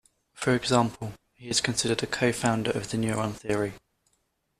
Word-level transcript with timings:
For 0.33 0.55
example, 0.55 1.13
he 1.35 1.47
is 1.49 1.61
considered 1.61 2.01
a 2.01 2.07
co-founder 2.07 2.71
of 2.71 2.89
the 2.89 2.97
neuron 2.97 3.35
theory. 3.35 3.75